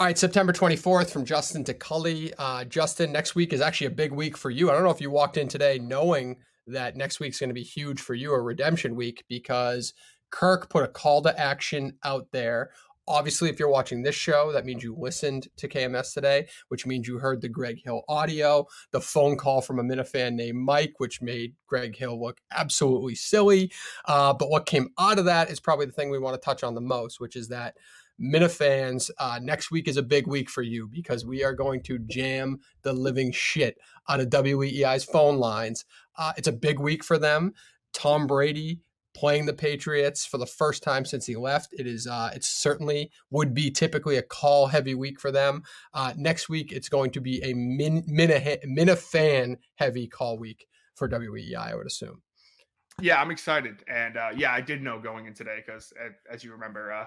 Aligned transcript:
All 0.00 0.06
right, 0.06 0.16
September 0.16 0.54
24th 0.54 1.10
from 1.10 1.26
Justin 1.26 1.62
to 1.64 1.74
Cully. 1.74 2.32
Uh, 2.38 2.64
Justin, 2.64 3.12
next 3.12 3.34
week 3.34 3.52
is 3.52 3.60
actually 3.60 3.88
a 3.88 3.90
big 3.90 4.12
week 4.12 4.34
for 4.34 4.48
you. 4.48 4.70
I 4.70 4.72
don't 4.72 4.82
know 4.82 4.88
if 4.88 5.02
you 5.02 5.10
walked 5.10 5.36
in 5.36 5.46
today 5.46 5.78
knowing 5.78 6.38
that 6.68 6.96
next 6.96 7.20
week's 7.20 7.38
going 7.38 7.50
to 7.50 7.54
be 7.54 7.62
huge 7.62 8.00
for 8.00 8.14
you, 8.14 8.32
a 8.32 8.40
redemption 8.40 8.96
week, 8.96 9.24
because 9.28 9.92
Kirk 10.30 10.70
put 10.70 10.84
a 10.84 10.88
call 10.88 11.20
to 11.20 11.38
action 11.38 11.98
out 12.02 12.28
there. 12.32 12.70
Obviously, 13.08 13.50
if 13.50 13.58
you're 13.58 13.68
watching 13.68 14.02
this 14.02 14.14
show, 14.14 14.52
that 14.52 14.64
means 14.64 14.82
you 14.82 14.96
listened 14.98 15.48
to 15.58 15.68
KMS 15.68 16.14
today, 16.14 16.48
which 16.68 16.86
means 16.86 17.06
you 17.06 17.18
heard 17.18 17.42
the 17.42 17.48
Greg 17.50 17.82
Hill 17.84 18.00
audio, 18.08 18.66
the 18.92 19.02
phone 19.02 19.36
call 19.36 19.60
from 19.60 19.80
a 19.80 19.82
Minifan 19.82 20.32
named 20.32 20.60
Mike, 20.60 20.94
which 20.96 21.20
made 21.20 21.54
Greg 21.66 21.94
Hill 21.94 22.18
look 22.18 22.40
absolutely 22.52 23.16
silly. 23.16 23.70
Uh, 24.06 24.32
but 24.32 24.48
what 24.48 24.64
came 24.64 24.88
out 24.98 25.18
of 25.18 25.26
that 25.26 25.50
is 25.50 25.60
probably 25.60 25.84
the 25.84 25.92
thing 25.92 26.08
we 26.08 26.18
want 26.18 26.40
to 26.40 26.44
touch 26.44 26.64
on 26.64 26.74
the 26.74 26.80
most, 26.80 27.20
which 27.20 27.36
is 27.36 27.48
that 27.48 27.74
Minifans, 28.20 29.10
uh, 29.18 29.40
next 29.42 29.70
week 29.70 29.88
is 29.88 29.96
a 29.96 30.02
big 30.02 30.26
week 30.26 30.50
for 30.50 30.62
you 30.62 30.86
because 30.86 31.24
we 31.24 31.42
are 31.42 31.54
going 31.54 31.82
to 31.84 31.98
jam 32.00 32.58
the 32.82 32.92
living 32.92 33.32
shit 33.32 33.78
out 34.08 34.20
of 34.20 34.28
WEEI's 34.28 35.04
phone 35.04 35.38
lines. 35.38 35.84
Uh, 36.18 36.32
it's 36.36 36.48
a 36.48 36.52
big 36.52 36.78
week 36.78 37.02
for 37.02 37.18
them. 37.18 37.54
Tom 37.92 38.26
Brady 38.26 38.80
playing 39.14 39.46
the 39.46 39.52
Patriots 39.52 40.24
for 40.24 40.38
the 40.38 40.46
first 40.46 40.82
time 40.82 41.04
since 41.04 41.26
he 41.26 41.34
left. 41.34 41.68
It 41.72 41.86
is 41.86 42.06
uh, 42.06 42.30
it 42.34 42.44
certainly 42.44 43.10
would 43.30 43.54
be 43.54 43.70
typically 43.70 44.16
a 44.16 44.22
call 44.22 44.68
heavy 44.68 44.94
week 44.94 45.18
for 45.18 45.32
them. 45.32 45.62
Uh, 45.94 46.12
next 46.16 46.48
week 46.48 46.72
it's 46.72 46.88
going 46.88 47.10
to 47.12 47.20
be 47.20 47.42
a 47.42 47.54
min, 47.54 48.02
Minifan 48.02 49.56
heavy 49.76 50.06
call 50.06 50.38
week 50.38 50.66
for 50.94 51.08
WEEI, 51.08 51.56
I 51.56 51.74
would 51.74 51.86
assume. 51.86 52.22
Yeah, 53.00 53.20
I'm 53.20 53.30
excited, 53.30 53.82
and 53.88 54.18
uh, 54.18 54.28
yeah, 54.36 54.52
I 54.52 54.60
did 54.60 54.82
know 54.82 54.98
going 55.00 55.24
in 55.24 55.32
today 55.32 55.62
because, 55.64 55.90
as 56.30 56.44
you 56.44 56.52
remember, 56.52 56.92
uh, 56.92 57.06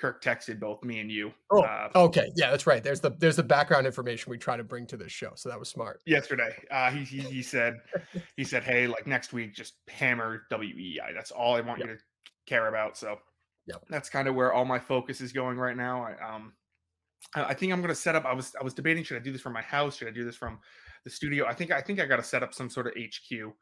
Kirk 0.00 0.22
texted 0.22 0.58
both 0.58 0.82
me 0.82 1.00
and 1.00 1.10
you. 1.10 1.32
Oh, 1.50 1.62
uh, 1.62 1.90
okay, 1.94 2.32
yeah, 2.34 2.50
that's 2.50 2.66
right. 2.66 2.82
There's 2.82 3.00
the 3.00 3.10
there's 3.18 3.36
the 3.36 3.42
background 3.42 3.86
information 3.86 4.30
we 4.30 4.38
try 4.38 4.56
to 4.56 4.64
bring 4.64 4.86
to 4.86 4.96
this 4.96 5.12
show, 5.12 5.32
so 5.34 5.48
that 5.48 5.58
was 5.58 5.68
smart. 5.68 6.00
Yesterday, 6.06 6.54
uh, 6.70 6.90
he, 6.90 7.04
he, 7.04 7.20
he 7.20 7.42
said 7.42 7.80
he 8.36 8.44
said, 8.44 8.64
hey, 8.64 8.86
like 8.86 9.06
next 9.06 9.32
week, 9.32 9.54
just 9.54 9.74
hammer 9.88 10.46
WEEI. 10.50 11.14
That's 11.14 11.30
all 11.30 11.54
I 11.54 11.60
want 11.60 11.80
yep. 11.80 11.88
you 11.88 11.94
to 11.96 12.00
care 12.46 12.68
about. 12.68 12.96
So, 12.96 13.18
yep. 13.66 13.84
that's 13.90 14.08
kind 14.08 14.26
of 14.26 14.34
where 14.34 14.52
all 14.52 14.64
my 14.64 14.78
focus 14.78 15.20
is 15.20 15.32
going 15.32 15.58
right 15.58 15.76
now. 15.76 16.02
I, 16.02 16.34
um, 16.34 16.52
I 17.34 17.52
think 17.52 17.72
I'm 17.72 17.82
gonna 17.82 17.94
set 17.94 18.16
up. 18.16 18.24
I 18.24 18.32
was 18.32 18.54
I 18.58 18.64
was 18.64 18.72
debating 18.72 19.04
should 19.04 19.18
I 19.18 19.20
do 19.20 19.32
this 19.32 19.42
from 19.42 19.52
my 19.52 19.62
house? 19.62 19.96
Should 19.96 20.08
I 20.08 20.12
do 20.12 20.24
this 20.24 20.36
from 20.36 20.58
the 21.04 21.10
studio? 21.10 21.46
I 21.46 21.52
think 21.52 21.70
I 21.70 21.82
think 21.82 22.00
I 22.00 22.06
got 22.06 22.16
to 22.16 22.22
set 22.22 22.42
up 22.42 22.54
some 22.54 22.70
sort 22.70 22.86
of 22.86 22.94
HQ 22.94 23.52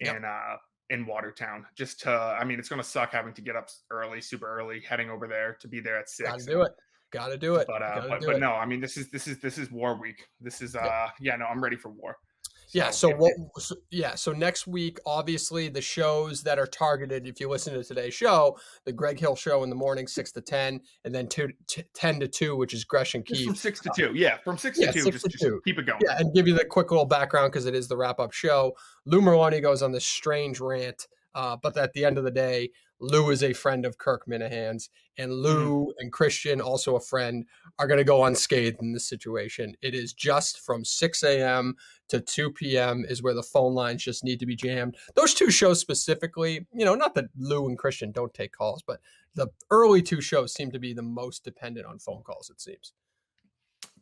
yep. 0.00 0.22
uh 0.22 0.56
in 0.90 1.06
Watertown. 1.06 1.66
Just 1.74 2.00
to, 2.00 2.10
I 2.10 2.44
mean, 2.44 2.58
it's 2.58 2.68
going 2.68 2.82
to 2.82 2.88
suck 2.88 3.12
having 3.12 3.34
to 3.34 3.42
get 3.42 3.56
up 3.56 3.68
early, 3.90 4.20
super 4.20 4.46
early, 4.46 4.80
heading 4.80 5.10
over 5.10 5.26
there 5.26 5.56
to 5.60 5.68
be 5.68 5.80
there 5.80 5.98
at 5.98 6.08
six. 6.08 6.30
Gotta 6.30 6.44
do 6.44 6.62
it. 6.62 6.72
Gotta 7.12 7.38
do 7.38 7.54
it. 7.56 7.66
But 7.66 7.82
uh, 7.82 8.06
but, 8.08 8.20
but 8.24 8.40
no, 8.40 8.52
I 8.52 8.66
mean, 8.66 8.80
this 8.80 8.96
is 8.96 9.10
this 9.10 9.28
is 9.28 9.40
this 9.40 9.58
is 9.58 9.70
war 9.70 10.00
week. 10.00 10.26
This 10.40 10.60
is 10.60 10.74
uh, 10.74 11.08
yeah 11.20 11.36
no, 11.36 11.46
I'm 11.46 11.62
ready 11.62 11.76
for 11.76 11.90
war. 11.90 12.16
Yeah. 12.72 12.90
So 12.90 13.10
what? 13.10 13.32
So, 13.58 13.76
yeah. 13.90 14.14
So 14.14 14.32
next 14.32 14.66
week, 14.66 14.98
obviously, 15.06 15.68
the 15.68 15.80
shows 15.80 16.42
that 16.42 16.58
are 16.58 16.66
targeted. 16.66 17.26
If 17.26 17.40
you 17.40 17.48
listen 17.48 17.74
to 17.74 17.84
today's 17.84 18.14
show, 18.14 18.58
the 18.84 18.92
Greg 18.92 19.18
Hill 19.18 19.36
show 19.36 19.62
in 19.62 19.70
the 19.70 19.76
morning, 19.76 20.06
six 20.06 20.32
to 20.32 20.40
ten, 20.40 20.80
and 21.04 21.14
then 21.14 21.28
two, 21.28 21.50
t- 21.68 21.84
ten 21.94 22.20
to 22.20 22.28
two, 22.28 22.56
which 22.56 22.74
is 22.74 22.84
Gresham 22.84 23.22
Keith. 23.22 23.46
From 23.46 23.54
six 23.54 23.80
to 23.80 23.90
two. 23.94 24.12
Yeah, 24.14 24.38
from 24.38 24.58
six 24.58 24.78
yeah, 24.78 24.86
to 24.86 24.92
two. 24.92 25.02
Six 25.02 25.14
just, 25.14 25.24
to 25.24 25.30
just 25.30 25.44
two. 25.44 25.60
keep 25.64 25.78
it 25.78 25.86
going. 25.86 26.00
Yeah, 26.04 26.18
and 26.18 26.34
give 26.34 26.48
you 26.48 26.54
the 26.54 26.64
quick 26.64 26.90
little 26.90 27.06
background 27.06 27.52
because 27.52 27.66
it 27.66 27.74
is 27.74 27.88
the 27.88 27.96
wrap 27.96 28.18
up 28.18 28.32
show. 28.32 28.76
Lou 29.04 29.20
Merloni 29.20 29.62
goes 29.62 29.82
on 29.82 29.92
this 29.92 30.04
strange 30.04 30.60
rant 30.60 31.06
uh, 31.36 31.54
but 31.62 31.76
at 31.76 31.92
the 31.92 32.02
end 32.02 32.16
of 32.16 32.24
the 32.24 32.30
day, 32.30 32.70
Lou 32.98 33.28
is 33.28 33.42
a 33.42 33.52
friend 33.52 33.84
of 33.84 33.98
Kirk 33.98 34.26
Minihane's, 34.26 34.88
and 35.18 35.30
mm-hmm. 35.30 35.42
Lou 35.42 35.92
and 35.98 36.10
Christian, 36.10 36.62
also 36.62 36.96
a 36.96 37.00
friend, 37.00 37.44
are 37.78 37.86
going 37.86 37.98
to 37.98 38.04
go 38.04 38.24
unscathed 38.24 38.80
in 38.80 38.94
this 38.94 39.06
situation. 39.06 39.76
It 39.82 39.94
is 39.94 40.14
just 40.14 40.60
from 40.60 40.82
6 40.82 41.22
a.m. 41.24 41.74
to 42.08 42.20
2 42.22 42.52
p.m. 42.52 43.04
is 43.06 43.22
where 43.22 43.34
the 43.34 43.42
phone 43.42 43.74
lines 43.74 44.02
just 44.02 44.24
need 44.24 44.40
to 44.40 44.46
be 44.46 44.56
jammed. 44.56 44.96
Those 45.14 45.34
two 45.34 45.50
shows 45.50 45.78
specifically, 45.78 46.66
you 46.72 46.86
know, 46.86 46.94
not 46.94 47.14
that 47.16 47.26
Lou 47.36 47.68
and 47.68 47.76
Christian 47.76 48.12
don't 48.12 48.32
take 48.32 48.52
calls, 48.52 48.82
but 48.82 49.00
the 49.34 49.48
early 49.70 50.00
two 50.00 50.22
shows 50.22 50.54
seem 50.54 50.70
to 50.72 50.78
be 50.78 50.94
the 50.94 51.02
most 51.02 51.44
dependent 51.44 51.84
on 51.84 51.98
phone 51.98 52.22
calls. 52.22 52.48
It 52.48 52.62
seems. 52.62 52.94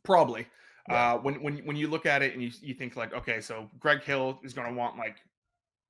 Probably. 0.04 0.46
Yeah. 0.88 1.14
Uh, 1.14 1.18
when 1.18 1.42
when 1.42 1.56
when 1.64 1.76
you 1.76 1.88
look 1.88 2.06
at 2.06 2.22
it 2.22 2.34
and 2.34 2.42
you, 2.42 2.50
you 2.60 2.74
think 2.74 2.94
like, 2.94 3.12
okay, 3.12 3.40
so 3.40 3.68
Greg 3.80 4.04
Hill 4.04 4.38
is 4.44 4.52
going 4.52 4.68
to 4.68 4.74
want 4.78 4.96
like 4.96 5.16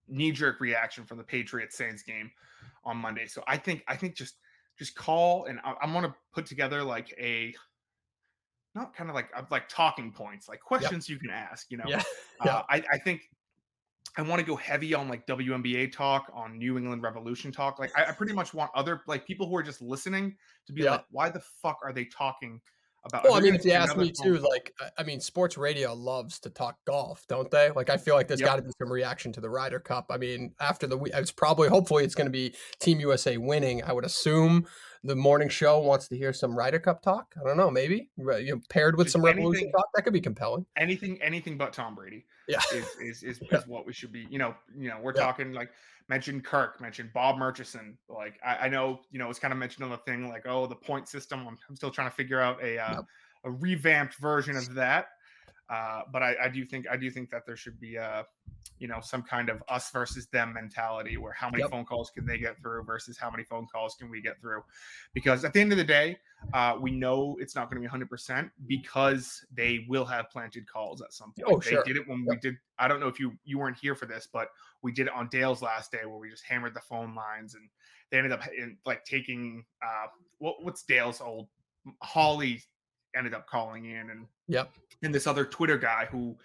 knee 0.08 0.32
jerk 0.32 0.60
reaction 0.60 1.04
from 1.04 1.18
the 1.18 1.24
Patriots 1.24 1.76
Saints 1.76 2.02
game 2.02 2.30
on 2.84 2.96
Monday. 2.96 3.26
So 3.26 3.42
I 3.46 3.56
think 3.56 3.82
I 3.88 3.96
think 3.96 4.16
just 4.16 4.36
just 4.78 4.94
call 4.94 5.44
and 5.46 5.60
I, 5.64 5.74
am 5.82 5.92
to 6.02 6.14
put 6.32 6.46
together 6.46 6.82
like 6.82 7.14
a 7.18 7.54
not 8.74 8.94
kind 8.94 9.08
of 9.08 9.14
like 9.14 9.30
like 9.50 9.68
talking 9.68 10.12
points, 10.12 10.48
like 10.48 10.60
questions 10.60 11.08
yep. 11.08 11.14
you 11.14 11.20
can 11.20 11.30
ask. 11.30 11.70
You 11.70 11.78
know, 11.78 11.84
yeah. 11.86 12.02
yeah. 12.44 12.56
Uh, 12.56 12.62
I, 12.68 12.82
I 12.92 12.98
think 12.98 13.22
I 14.16 14.22
want 14.22 14.40
to 14.40 14.46
go 14.46 14.56
heavy 14.56 14.94
on 14.94 15.08
like 15.08 15.26
WNBA 15.26 15.92
talk, 15.92 16.30
on 16.34 16.58
New 16.58 16.76
England 16.76 17.02
Revolution 17.02 17.52
talk. 17.52 17.78
Like 17.78 17.92
I, 17.96 18.06
I 18.06 18.12
pretty 18.12 18.32
much 18.32 18.52
want 18.52 18.70
other 18.74 19.02
like 19.06 19.26
people 19.26 19.48
who 19.48 19.56
are 19.56 19.62
just 19.62 19.80
listening 19.80 20.36
to 20.66 20.72
be 20.72 20.82
yeah. 20.82 20.92
like, 20.92 21.04
why 21.10 21.28
the 21.30 21.40
fuck 21.62 21.78
are 21.84 21.92
they 21.92 22.04
talking 22.04 22.60
about. 23.04 23.24
Well, 23.24 23.34
I 23.34 23.40
mean, 23.40 23.54
if 23.54 23.64
you 23.64 23.72
ask 23.72 23.96
me 23.96 24.10
too, 24.10 24.38
like, 24.38 24.74
I 24.98 25.02
mean, 25.02 25.20
sports 25.20 25.56
radio 25.56 25.94
loves 25.94 26.38
to 26.40 26.50
talk 26.50 26.76
golf, 26.86 27.24
don't 27.28 27.50
they? 27.50 27.70
Like, 27.70 27.90
I 27.90 27.96
feel 27.96 28.14
like 28.14 28.28
there's 28.28 28.40
yep. 28.40 28.48
got 28.48 28.56
to 28.56 28.62
be 28.62 28.72
some 28.78 28.90
reaction 28.90 29.32
to 29.32 29.40
the 29.40 29.50
Ryder 29.50 29.80
Cup. 29.80 30.06
I 30.10 30.16
mean, 30.16 30.52
after 30.60 30.86
the, 30.86 30.96
week, 30.96 31.12
it's 31.14 31.32
probably, 31.32 31.68
hopefully, 31.68 32.04
it's 32.04 32.14
going 32.14 32.26
to 32.26 32.32
be 32.32 32.54
Team 32.80 33.00
USA 33.00 33.36
winning. 33.36 33.82
I 33.82 33.92
would 33.92 34.04
assume 34.04 34.66
the 35.04 35.14
morning 35.14 35.48
show 35.48 35.78
wants 35.80 36.08
to 36.08 36.16
hear 36.16 36.32
some 36.32 36.56
Ryder 36.56 36.80
Cup 36.80 37.02
talk. 37.02 37.34
I 37.40 37.46
don't 37.46 37.56
know, 37.56 37.70
maybe 37.70 38.08
you 38.16 38.24
know, 38.24 38.60
paired 38.68 38.96
with 38.96 39.06
Just 39.06 39.12
some 39.12 39.24
anything, 39.24 39.44
Revolution 39.44 39.72
talk, 39.72 39.86
that 39.94 40.02
could 40.02 40.12
be 40.12 40.20
compelling. 40.20 40.66
Anything, 40.76 41.20
anything 41.22 41.56
but 41.56 41.72
Tom 41.72 41.94
Brady. 41.94 42.24
Yeah, 42.48 42.60
is 42.72 42.86
is, 43.00 43.22
is, 43.22 43.40
yeah. 43.52 43.58
is 43.58 43.66
what 43.66 43.86
we 43.86 43.92
should 43.92 44.12
be. 44.12 44.26
You 44.30 44.38
know, 44.38 44.54
you 44.76 44.88
know, 44.88 44.98
we're 45.00 45.14
yeah. 45.14 45.22
talking 45.22 45.52
like 45.52 45.70
mentioned 46.08 46.44
Kirk, 46.44 46.80
mentioned 46.80 47.12
Bob 47.12 47.38
Murchison. 47.38 47.96
Like 48.08 48.40
I, 48.44 48.56
I, 48.56 48.68
know, 48.68 49.00
you 49.10 49.18
know, 49.18 49.30
it's 49.30 49.38
kind 49.38 49.52
of 49.52 49.58
mentioned 49.58 49.84
on 49.84 49.90
the 49.90 49.98
thing 49.98 50.28
like, 50.28 50.46
oh, 50.46 50.66
the 50.66 50.74
point 50.74 51.08
system. 51.08 51.46
I'm, 51.46 51.58
I'm 51.68 51.76
still 51.76 51.90
trying 51.90 52.10
to 52.10 52.16
figure 52.16 52.40
out 52.40 52.62
a. 52.62 52.78
Uh, 52.78 52.94
yep 52.94 53.04
a 53.44 53.50
revamped 53.50 54.16
version 54.16 54.56
of 54.56 54.74
that. 54.74 55.08
Uh, 55.70 56.02
but 56.12 56.22
I, 56.22 56.34
I, 56.44 56.48
do 56.48 56.64
think 56.66 56.86
I 56.90 56.96
do 56.96 57.10
think 57.10 57.30
that 57.30 57.46
there 57.46 57.56
should 57.56 57.80
be 57.80 57.96
a, 57.96 58.26
you 58.78 58.86
know, 58.86 59.00
some 59.02 59.22
kind 59.22 59.48
of 59.48 59.62
us 59.68 59.90
versus 59.90 60.26
them 60.26 60.52
mentality 60.52 61.16
where 61.16 61.32
how 61.32 61.48
many 61.48 61.62
yep. 61.62 61.70
phone 61.70 61.86
calls 61.86 62.10
can 62.10 62.26
they 62.26 62.36
get 62.36 62.58
through 62.60 62.84
versus 62.84 63.16
how 63.16 63.30
many 63.30 63.44
phone 63.44 63.66
calls 63.72 63.94
can 63.94 64.10
we 64.10 64.20
get 64.20 64.38
through, 64.42 64.62
because 65.14 65.42
at 65.42 65.54
the 65.54 65.60
end 65.60 65.72
of 65.72 65.78
the 65.78 65.84
day, 65.84 66.18
uh, 66.52 66.76
we 66.78 66.90
know 66.90 67.36
it's 67.40 67.54
not 67.54 67.70
going 67.70 67.76
to 67.76 67.80
be 67.80 67.86
100 67.86 68.10
percent 68.10 68.50
because 68.66 69.42
they 69.54 69.86
will 69.88 70.04
have 70.04 70.28
planted 70.28 70.70
calls 70.70 71.00
at 71.00 71.14
some 71.14 71.32
point. 71.32 71.48
Oh, 71.50 71.58
they 71.58 71.70
sure. 71.70 71.84
did 71.84 71.96
it 71.96 72.06
when 72.06 72.20
yep. 72.20 72.28
we 72.28 72.36
did. 72.36 72.56
I 72.78 72.86
don't 72.86 73.00
know 73.00 73.08
if 73.08 73.18
you 73.18 73.32
you 73.44 73.58
weren't 73.58 73.78
here 73.78 73.94
for 73.94 74.04
this, 74.04 74.28
but 74.30 74.48
we 74.82 74.92
did 74.92 75.06
it 75.06 75.14
on 75.14 75.28
Dale's 75.28 75.62
last 75.62 75.90
day 75.90 76.04
where 76.04 76.18
we 76.18 76.28
just 76.28 76.44
hammered 76.44 76.74
the 76.74 76.80
phone 76.80 77.14
lines 77.14 77.54
and 77.54 77.68
they 78.10 78.18
ended 78.18 78.32
up 78.32 78.46
in, 78.56 78.76
like 78.84 79.02
taking 79.04 79.64
uh, 79.82 80.08
what 80.38 80.62
what's 80.62 80.82
Dale's 80.82 81.22
old 81.22 81.48
Holly 82.02 82.62
ended 83.16 83.34
up 83.34 83.46
calling 83.46 83.86
in 83.86 84.10
and 84.10 84.26
yep 84.48 84.70
and 85.02 85.14
this 85.14 85.26
other 85.26 85.44
twitter 85.44 85.78
guy 85.78 86.06
who 86.10 86.36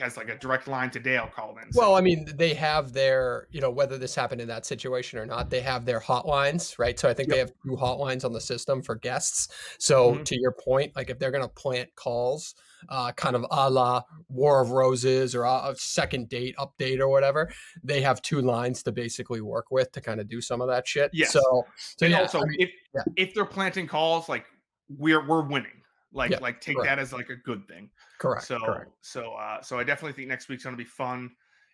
has 0.00 0.16
like 0.16 0.28
a 0.28 0.36
direct 0.38 0.66
line 0.66 0.90
to 0.90 0.98
dale 0.98 1.30
called 1.34 1.56
in 1.64 1.72
so. 1.72 1.80
well 1.80 1.94
i 1.94 2.00
mean 2.00 2.26
they 2.34 2.52
have 2.52 2.92
their 2.92 3.46
you 3.50 3.60
know 3.60 3.70
whether 3.70 3.96
this 3.96 4.14
happened 4.14 4.40
in 4.40 4.48
that 4.48 4.66
situation 4.66 5.18
or 5.18 5.26
not 5.26 5.50
they 5.50 5.60
have 5.60 5.84
their 5.84 6.00
hotlines 6.00 6.78
right 6.78 6.98
so 6.98 7.08
i 7.08 7.14
think 7.14 7.28
yep. 7.28 7.34
they 7.34 7.38
have 7.38 7.52
two 7.64 7.76
hotlines 7.80 8.24
on 8.24 8.32
the 8.32 8.40
system 8.40 8.82
for 8.82 8.96
guests 8.96 9.48
so 9.78 10.12
mm-hmm. 10.12 10.22
to 10.24 10.38
your 10.38 10.52
point 10.52 10.94
like 10.96 11.10
if 11.10 11.18
they're 11.18 11.30
going 11.30 11.44
to 11.44 11.48
plant 11.48 11.88
calls 11.94 12.54
uh, 12.88 13.12
kind 13.12 13.36
of 13.36 13.44
a 13.50 13.70
la 13.70 14.02
War 14.28 14.60
of 14.60 14.70
Roses 14.70 15.34
or 15.34 15.44
a, 15.44 15.70
a, 15.70 15.74
second 15.76 16.28
date 16.28 16.54
update 16.58 17.00
or 17.00 17.08
whatever. 17.08 17.50
They 17.82 18.00
have 18.02 18.20
two 18.22 18.40
lines 18.40 18.82
to 18.84 18.92
basically 18.92 19.40
work 19.40 19.70
with 19.70 19.92
to 19.92 20.00
kind 20.00 20.20
of 20.20 20.28
do 20.28 20.40
some 20.40 20.60
of 20.60 20.68
that 20.68 20.86
shit. 20.86 21.10
Yes. 21.12 21.32
So, 21.32 21.66
so 21.96 22.06
yeah, 22.06 22.20
also 22.20 22.40
I 22.40 22.44
mean, 22.44 22.56
if 22.58 22.70
yeah. 22.94 23.02
if 23.16 23.34
they're 23.34 23.44
planting 23.44 23.86
calls, 23.86 24.28
like 24.28 24.44
we're 24.88 25.26
we're 25.26 25.46
winning. 25.46 25.82
Like 26.14 26.30
yeah, 26.30 26.38
like 26.38 26.60
take 26.60 26.76
correct. 26.76 26.88
that 26.88 26.98
as 26.98 27.12
like 27.12 27.28
a 27.28 27.36
good 27.36 27.66
thing. 27.68 27.90
Correct. 28.18 28.46
So 28.46 28.58
correct. 28.58 28.92
so 29.00 29.34
uh 29.34 29.60
so 29.60 29.78
I 29.78 29.84
definitely 29.84 30.12
think 30.12 30.28
next 30.28 30.48
week's 30.48 30.64
gonna 30.64 30.76
be 30.76 30.84
fun. 30.84 31.30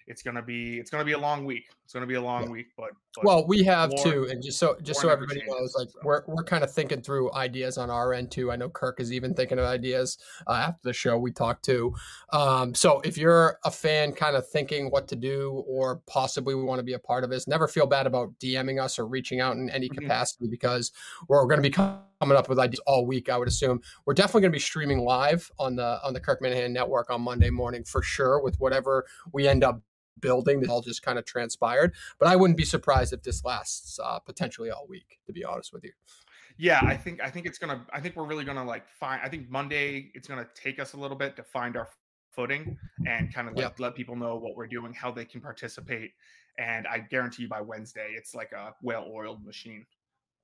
It's 0.07 0.23
gonna 0.23 0.43
be 0.43 0.79
it's 0.79 0.91
gonna 0.91 1.05
be 1.05 1.13
a 1.13 1.19
long 1.19 1.45
week. 1.45 1.69
It's 1.85 1.93
gonna 1.93 2.07
be 2.07 2.15
a 2.15 2.21
long 2.21 2.45
yeah. 2.45 2.51
week, 2.51 2.67
but, 2.77 2.91
but, 3.15 3.25
well, 3.25 3.47
we 3.47 3.63
have 3.65 3.91
more, 3.91 4.03
too, 4.03 4.29
and 4.31 4.43
just 4.43 4.59
so 4.59 4.77
just 4.83 5.01
so 5.01 5.09
everybody 5.09 5.43
knows, 5.47 5.75
like 5.79 5.91
so. 5.91 6.01
we're 6.03 6.23
we're 6.27 6.43
kind 6.43 6.65
of 6.65 6.73
thinking 6.73 7.01
through 7.01 7.33
ideas 7.35 7.79
on 7.79 7.91
our 7.91 8.13
end 8.13 8.31
too. 8.31 8.51
I 8.51 8.57
know 8.57 8.69
Kirk 8.69 8.99
is 8.99 9.13
even 9.13 9.35
thinking 9.35 9.59
of 9.59 9.67
ideas 9.67 10.19
uh, 10.49 10.53
after 10.53 10.81
the 10.83 10.93
show 10.93 11.17
we 11.17 11.31
talked 11.31 11.65
to. 11.67 11.95
Um, 12.33 12.75
so 12.75 13.01
if 13.01 13.19
you're 13.19 13.59
a 13.65 13.71
fan, 13.71 14.13
kind 14.13 14.37
of 14.37 14.49
thinking 14.49 14.91
what 14.91 15.07
to 15.09 15.17
do, 15.17 15.63
or 15.69 16.01
possibly 16.09 16.55
we 16.55 16.65
want 16.65 16.81
to 16.81 16.85
be 16.85 16.95
a 16.95 16.99
part 16.99 17.23
of 17.23 17.31
this, 17.31 17.47
never 17.47 17.69
feel 17.69 17.87
bad 17.87 18.07
about 18.07 18.37
DMing 18.41 18.83
us 18.83 18.99
or 18.99 19.07
reaching 19.07 19.41
out 19.41 19.57
in 19.57 19.71
any 19.71 19.89
mm-hmm. 19.89 20.01
capacity 20.01 20.49
because 20.49 20.93
we're 21.29 21.45
going 21.45 21.63
to 21.63 21.63
be 21.63 21.71
coming 22.21 22.37
up 22.37 22.49
with 22.49 22.59
ideas 22.59 22.81
all 22.87 23.07
week. 23.07 23.29
I 23.29 23.37
would 23.37 23.49
assume 23.49 23.81
we're 24.05 24.15
definitely 24.15 24.43
going 24.43 24.53
to 24.53 24.57
be 24.57 24.61
streaming 24.61 25.01
live 25.01 25.51
on 25.59 25.75
the 25.75 25.99
on 26.05 26.13
the 26.13 26.21
Kirk 26.21 26.41
Minihane 26.43 26.71
Network 26.71 27.11
on 27.11 27.23
Monday 27.23 27.51
morning 27.51 27.83
for 27.83 28.03
sure 28.03 28.43
with 28.43 28.61
whatever 28.61 29.07
we 29.33 29.49
end 29.49 29.65
up 29.65 29.81
building 30.21 30.61
that 30.61 30.69
all 30.69 30.83
just 30.83 31.03
kind 31.03 31.19
of 31.19 31.25
transpired. 31.25 31.95
But 32.19 32.29
I 32.29 32.37
wouldn't 32.37 32.59
be 32.59 32.65
surprised 32.65 33.13
if 33.13 33.23
this 33.23 33.45
lasts 33.45 33.99
uh, 34.03 34.19
potentially 34.19 34.71
all 34.71 34.87
week, 34.89 35.19
to 35.27 35.33
be 35.33 35.45
honest 35.45 35.73
with 35.73 35.85
you. 35.85 35.93
Yeah, 36.59 36.81
I 36.83 36.95
think 36.95 37.23
I 37.23 37.31
think 37.31 37.47
it's 37.47 37.59
gonna. 37.59 37.87
I 37.91 38.01
think 38.01 38.17
we're 38.17 38.27
really 38.27 38.45
gonna 38.45 38.65
like 38.65 38.89
find. 38.89 39.23
I 39.25 39.29
think 39.31 39.49
Monday 39.49 40.11
it's 40.15 40.29
gonna 40.29 40.47
take 40.55 40.79
us 40.79 40.93
a 40.93 40.99
little 40.99 41.17
bit 41.17 41.37
to 41.37 41.43
find 41.43 41.77
our 41.77 41.89
footing 42.33 42.77
and 43.07 43.33
kind 43.35 43.49
of 43.49 43.57
like 43.57 43.81
let 43.81 43.95
people 43.95 44.15
know 44.15 44.37
what 44.37 44.57
we're 44.57 44.67
doing, 44.67 44.93
how 44.93 45.11
they 45.11 45.25
can 45.25 45.41
participate, 45.41 46.13
and 46.59 46.87
I 46.87 46.99
guarantee 46.99 47.45
you 47.45 47.49
by 47.49 47.63
Wednesday 47.63 48.13
it's 48.15 48.35
like 48.35 48.53
a 48.53 48.75
well-oiled 48.83 49.45
machine. 49.45 49.87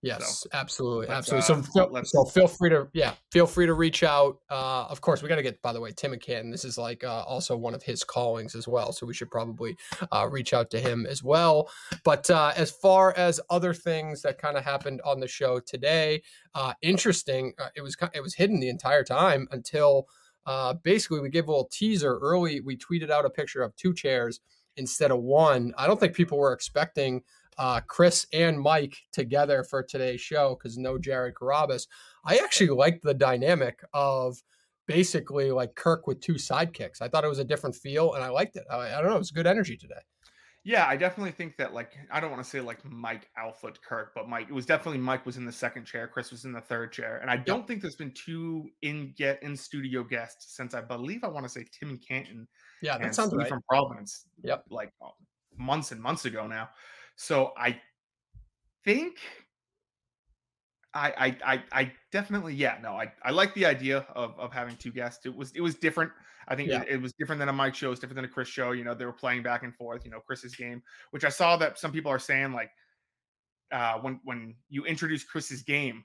Yes, 0.02 0.40
so, 0.40 0.48
absolutely, 0.52 1.08
absolutely. 1.08 1.42
Uh, 1.42 1.62
so, 1.62 1.88
feel, 1.88 2.04
so 2.04 2.24
feel 2.24 2.46
free 2.46 2.70
to 2.70 2.86
yeah, 2.92 3.14
feel 3.32 3.46
free 3.46 3.66
to 3.66 3.74
reach 3.74 4.02
out. 4.02 4.38
Uh, 4.50 4.84
of 4.84 5.00
course, 5.00 5.22
we 5.22 5.28
got 5.28 5.36
to 5.36 5.42
get 5.42 5.60
by 5.62 5.72
the 5.72 5.80
way 5.80 5.90
Tim 5.96 6.12
McCann. 6.12 6.50
This 6.52 6.64
is 6.64 6.76
like 6.76 7.02
uh, 7.02 7.22
also 7.22 7.56
one 7.56 7.74
of 7.74 7.82
his 7.82 8.04
callings 8.04 8.54
as 8.54 8.68
well, 8.68 8.92
so 8.92 9.06
we 9.06 9.14
should 9.14 9.30
probably 9.30 9.76
uh, 10.12 10.28
reach 10.30 10.52
out 10.52 10.70
to 10.70 10.80
him 10.80 11.06
as 11.06 11.22
well. 11.24 11.70
But 12.04 12.30
uh, 12.30 12.52
as 12.56 12.70
far 12.70 13.14
as 13.16 13.40
other 13.48 13.72
things 13.72 14.22
that 14.22 14.38
kind 14.38 14.56
of 14.56 14.64
happened 14.64 15.00
on 15.04 15.18
the 15.18 15.28
show 15.28 15.60
today, 15.60 16.22
uh, 16.54 16.74
interesting. 16.82 17.54
Uh, 17.58 17.68
it 17.74 17.80
was 17.80 17.96
it 18.14 18.22
was 18.22 18.34
hidden 18.34 18.60
the 18.60 18.68
entire 18.68 19.02
time 19.02 19.48
until 19.50 20.06
uh, 20.46 20.74
basically 20.74 21.20
we 21.20 21.30
gave 21.30 21.48
a 21.48 21.50
little 21.50 21.68
teaser 21.72 22.18
early. 22.18 22.60
We 22.60 22.76
tweeted 22.76 23.10
out 23.10 23.24
a 23.24 23.30
picture 23.30 23.62
of 23.62 23.74
two 23.76 23.92
chairs 23.92 24.40
instead 24.76 25.10
of 25.10 25.20
one. 25.20 25.72
I 25.76 25.86
don't 25.86 25.98
think 25.98 26.14
people 26.14 26.38
were 26.38 26.52
expecting 26.52 27.22
uh, 27.58 27.80
Chris 27.86 28.26
and 28.32 28.60
Mike 28.60 28.96
together 29.12 29.64
for 29.64 29.82
today's 29.82 30.20
show 30.20 30.56
because 30.56 30.76
no 30.76 30.98
Jared 30.98 31.34
Carrabis. 31.34 31.86
I 32.24 32.36
actually 32.36 32.68
liked 32.68 33.02
the 33.02 33.14
dynamic 33.14 33.82
of 33.92 34.42
basically 34.86 35.50
like 35.50 35.74
Kirk 35.74 36.06
with 36.06 36.20
two 36.20 36.34
sidekicks. 36.34 37.00
I 37.00 37.08
thought 37.08 37.24
it 37.24 37.28
was 37.28 37.38
a 37.38 37.44
different 37.44 37.76
feel 37.76 38.14
and 38.14 38.22
I 38.22 38.28
liked 38.28 38.56
it. 38.56 38.64
I, 38.70 38.94
I 38.94 39.00
don't 39.00 39.06
know. 39.06 39.16
It 39.16 39.20
was 39.20 39.30
good 39.30 39.46
energy 39.46 39.76
today. 39.76 40.00
Yeah, 40.66 40.84
I 40.88 40.96
definitely 40.96 41.30
think 41.30 41.56
that 41.58 41.72
like 41.74 41.92
I 42.10 42.18
don't 42.18 42.32
want 42.32 42.42
to 42.42 42.50
say 42.50 42.60
like 42.60 42.84
Mike 42.84 43.30
Alfoot 43.38 43.80
Kirk, 43.82 44.10
but 44.16 44.28
Mike 44.28 44.48
it 44.48 44.52
was 44.52 44.66
definitely 44.66 44.98
Mike 44.98 45.24
was 45.24 45.36
in 45.36 45.44
the 45.44 45.52
second 45.52 45.84
chair, 45.84 46.08
Chris 46.08 46.32
was 46.32 46.44
in 46.44 46.50
the 46.52 46.60
third 46.60 46.90
chair, 46.90 47.18
and 47.22 47.30
I 47.30 47.36
don't 47.36 47.58
yep. 47.58 47.68
think 47.68 47.82
there's 47.82 47.94
been 47.94 48.10
two 48.10 48.68
in 48.82 49.14
get 49.16 49.40
in 49.44 49.56
studio 49.56 50.02
guests 50.02 50.56
since 50.56 50.74
I 50.74 50.80
believe 50.80 51.22
I 51.22 51.28
want 51.28 51.44
to 51.44 51.48
say 51.48 51.64
Tim 51.78 51.96
Canton. 51.98 52.48
Yeah, 52.82 52.98
that 52.98 53.14
sounds 53.14 53.28
Steve 53.28 53.42
right. 53.42 53.48
from 53.48 53.62
Providence. 53.68 54.26
Yep, 54.42 54.64
like 54.70 54.90
months 55.56 55.92
and 55.92 56.00
months 56.00 56.24
ago 56.24 56.48
now. 56.48 56.68
So 57.16 57.52
I 57.56 57.80
think 58.84 59.16
I, 60.94 61.12
I 61.18 61.54
I 61.54 61.62
I 61.72 61.92
definitely 62.10 62.54
yeah 62.54 62.78
no 62.82 62.92
I 62.92 63.12
I 63.22 63.30
like 63.30 63.52
the 63.54 63.66
idea 63.66 64.06
of 64.14 64.38
of 64.38 64.52
having 64.52 64.76
two 64.76 64.92
guests. 64.92 65.26
It 65.26 65.34
was 65.34 65.52
it 65.52 65.60
was 65.60 65.74
different. 65.74 66.12
I 66.48 66.54
think 66.54 66.68
yeah. 66.70 66.82
it, 66.82 66.90
it, 66.90 67.02
was 67.02 67.12
different 67.14 67.40
than 67.40 67.48
a 67.48 67.52
Mike 67.52 67.74
show. 67.74 67.90
It's 67.90 68.00
different 68.00 68.16
than 68.16 68.24
a 68.24 68.28
Chris 68.28 68.46
show. 68.48 68.70
You 68.70 68.84
know 68.84 68.94
they 68.94 69.04
were 69.04 69.12
playing 69.12 69.42
back 69.42 69.64
and 69.64 69.74
forth. 69.74 70.04
You 70.04 70.10
know 70.10 70.20
Chris's 70.20 70.54
game, 70.54 70.82
which 71.10 71.24
I 71.24 71.28
saw 71.28 71.56
that 71.56 71.78
some 71.78 71.92
people 71.92 72.10
are 72.10 72.18
saying 72.18 72.52
like 72.52 72.70
uh, 73.72 73.98
when 73.98 74.20
when 74.24 74.54
you 74.68 74.84
introduce 74.84 75.24
Chris's 75.24 75.62
game 75.62 76.04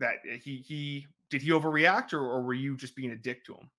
that 0.00 0.14
he 0.42 0.64
he 0.66 1.06
did 1.30 1.42
he 1.42 1.50
overreact 1.50 2.12
or, 2.12 2.20
or 2.20 2.42
were 2.42 2.54
you 2.54 2.76
just 2.76 2.96
being 2.96 3.10
a 3.10 3.16
dick 3.16 3.44
to 3.46 3.54
him? 3.54 3.70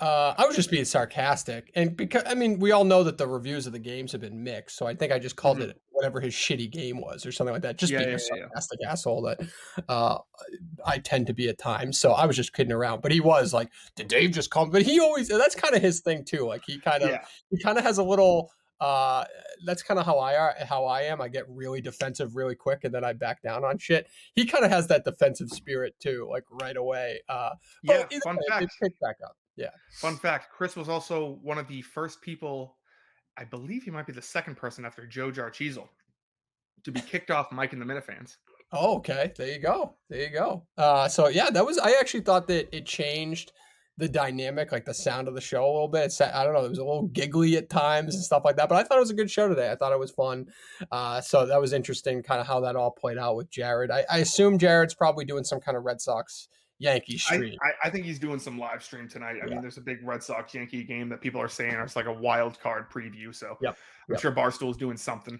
Uh, 0.00 0.34
I 0.38 0.46
was 0.46 0.56
just 0.56 0.70
being 0.70 0.86
sarcastic, 0.86 1.70
and 1.74 1.94
because 1.94 2.22
I 2.26 2.34
mean, 2.34 2.58
we 2.58 2.72
all 2.72 2.84
know 2.84 3.04
that 3.04 3.18
the 3.18 3.26
reviews 3.26 3.66
of 3.66 3.74
the 3.74 3.78
games 3.78 4.12
have 4.12 4.22
been 4.22 4.42
mixed, 4.42 4.78
so 4.78 4.86
I 4.86 4.94
think 4.94 5.12
I 5.12 5.18
just 5.18 5.36
called 5.36 5.58
mm-hmm. 5.58 5.70
it 5.70 5.82
whatever 6.00 6.20
his 6.20 6.32
shitty 6.32 6.70
game 6.70 6.98
was, 7.00 7.26
or 7.26 7.32
something 7.32 7.52
like 7.52 7.62
that. 7.62 7.76
Just 7.76 7.92
yeah, 7.92 7.98
being 7.98 8.10
yeah, 8.10 8.16
a 8.16 8.18
sarcastic 8.18 8.78
yeah. 8.80 8.92
asshole 8.92 9.22
that 9.22 9.40
uh, 9.88 10.18
I 10.84 10.98
tend 10.98 11.26
to 11.26 11.34
be 11.34 11.48
at 11.48 11.58
times. 11.58 11.98
So 11.98 12.12
I 12.12 12.24
was 12.24 12.36
just 12.36 12.54
kidding 12.54 12.72
around, 12.72 13.02
but 13.02 13.12
he 13.12 13.20
was 13.20 13.52
like, 13.52 13.70
"Did 13.96 14.08
Dave 14.08 14.30
just 14.30 14.50
call?" 14.50 14.66
But 14.66 14.82
he 14.82 14.98
always—that's 14.98 15.54
kind 15.54 15.74
of 15.74 15.82
his 15.82 16.00
thing 16.00 16.24
too. 16.24 16.46
Like 16.46 16.62
he 16.66 16.78
kind 16.78 17.02
of 17.02 17.18
he 17.50 17.62
kind 17.62 17.76
of 17.76 17.84
has 17.84 17.98
a 17.98 18.02
little 18.02 18.50
uh 18.80 19.24
that's 19.66 19.82
kind 19.82 20.00
of 20.00 20.06
how 20.06 20.18
i 20.18 20.34
are 20.34 20.54
how 20.66 20.86
i 20.86 21.02
am 21.02 21.20
i 21.20 21.28
get 21.28 21.44
really 21.50 21.82
defensive 21.82 22.34
really 22.34 22.54
quick 22.54 22.82
and 22.84 22.94
then 22.94 23.04
i 23.04 23.12
back 23.12 23.42
down 23.42 23.62
on 23.62 23.76
shit 23.76 24.06
he 24.34 24.46
kind 24.46 24.64
of 24.64 24.70
has 24.70 24.86
that 24.86 25.04
defensive 25.04 25.50
spirit 25.50 25.94
too 26.00 26.26
like 26.30 26.44
right 26.62 26.78
away 26.78 27.20
uh 27.28 27.50
yeah 27.82 28.04
fun 28.24 28.36
way, 28.36 28.42
fact 28.48 28.72
pick 28.82 28.98
back 28.98 29.16
up 29.22 29.36
yeah 29.54 29.68
fun 29.92 30.16
fact 30.16 30.48
chris 30.50 30.76
was 30.76 30.88
also 30.88 31.38
one 31.42 31.58
of 31.58 31.68
the 31.68 31.82
first 31.82 32.22
people 32.22 32.78
i 33.36 33.44
believe 33.44 33.82
he 33.82 33.90
might 33.90 34.06
be 34.06 34.12
the 34.12 34.22
second 34.22 34.56
person 34.56 34.84
after 34.84 35.06
joe 35.06 35.30
jarchezel 35.30 35.88
to 36.84 36.92
be 36.92 37.00
kicked 37.00 37.30
off 37.30 37.50
mike 37.52 37.72
and 37.72 37.80
the 37.80 37.86
minifans 37.86 38.36
oh 38.72 38.96
okay 38.96 39.32
there 39.36 39.48
you 39.48 39.58
go 39.58 39.94
there 40.08 40.22
you 40.22 40.30
go 40.30 40.64
uh 40.78 41.08
so 41.08 41.28
yeah 41.28 41.50
that 41.50 41.64
was 41.64 41.78
i 41.78 41.92
actually 42.00 42.20
thought 42.20 42.46
that 42.46 42.74
it 42.74 42.86
changed 42.86 43.52
the 44.00 44.08
dynamic, 44.08 44.72
like 44.72 44.86
the 44.86 44.94
sound 44.94 45.28
of 45.28 45.34
the 45.34 45.40
show 45.40 45.62
a 45.62 45.70
little 45.70 45.86
bit. 45.86 46.12
I 46.20 46.42
don't 46.42 46.54
know, 46.54 46.64
it 46.64 46.70
was 46.70 46.78
a 46.78 46.84
little 46.84 47.08
giggly 47.08 47.56
at 47.58 47.68
times 47.68 48.14
and 48.14 48.24
stuff 48.24 48.44
like 48.44 48.56
that. 48.56 48.68
But 48.68 48.76
I 48.76 48.82
thought 48.82 48.96
it 48.96 49.00
was 49.00 49.10
a 49.10 49.14
good 49.14 49.30
show 49.30 49.46
today. 49.46 49.70
I 49.70 49.76
thought 49.76 49.92
it 49.92 49.98
was 49.98 50.10
fun. 50.10 50.46
Uh, 50.90 51.20
so 51.20 51.44
that 51.44 51.60
was 51.60 51.74
interesting, 51.74 52.22
kind 52.22 52.40
of 52.40 52.46
how 52.46 52.60
that 52.60 52.76
all 52.76 52.90
played 52.90 53.18
out 53.18 53.36
with 53.36 53.50
Jared. 53.50 53.90
I, 53.90 54.04
I 54.10 54.18
assume 54.18 54.58
Jared's 54.58 54.94
probably 54.94 55.26
doing 55.26 55.44
some 55.44 55.60
kind 55.60 55.76
of 55.76 55.84
Red 55.84 56.00
Sox 56.00 56.48
Yankee 56.80 57.18
stream. 57.18 57.56
I, 57.62 57.88
I, 57.88 57.90
think 57.90 58.06
he's 58.06 58.18
doing 58.18 58.38
some 58.38 58.58
live 58.58 58.82
stream 58.82 59.06
tonight. 59.06 59.36
I 59.42 59.46
yeah. 59.46 59.52
mean, 59.52 59.60
there's 59.60 59.76
a 59.76 59.82
big 59.82 59.98
Red 60.02 60.22
Sox 60.22 60.54
Yankee 60.54 60.82
game 60.82 61.10
that 61.10 61.20
people 61.20 61.40
are 61.40 61.48
saying 61.48 61.74
it's 61.74 61.94
like 61.94 62.06
a 62.06 62.12
wild 62.12 62.58
card 62.58 62.90
preview. 62.90 63.34
So 63.34 63.58
yep. 63.60 63.76
I'm 64.08 64.14
yep. 64.14 64.20
sure 64.20 64.30
Barstool's 64.30 64.78
doing 64.78 64.96
something. 64.96 65.38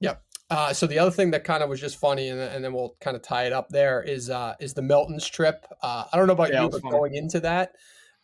Yep. 0.00 0.22
Uh, 0.50 0.72
so 0.72 0.86
the 0.86 0.98
other 0.98 1.10
thing 1.10 1.30
that 1.32 1.44
kind 1.44 1.62
of 1.62 1.68
was 1.68 1.78
just 1.78 1.98
funny, 1.98 2.28
and, 2.28 2.40
and 2.40 2.64
then 2.64 2.72
we'll 2.72 2.96
kind 3.00 3.16
of 3.16 3.22
tie 3.22 3.44
it 3.44 3.52
up 3.52 3.68
there 3.68 4.02
is 4.02 4.30
uh, 4.30 4.54
is 4.60 4.72
the 4.72 4.80
Milton's 4.80 5.28
trip. 5.28 5.66
Uh, 5.82 6.04
I 6.10 6.16
don't 6.16 6.26
know 6.26 6.32
about 6.32 6.50
yeah, 6.50 6.62
you, 6.62 6.70
but 6.70 6.80
funny. 6.80 6.90
going 6.90 7.14
into 7.16 7.38
that, 7.40 7.72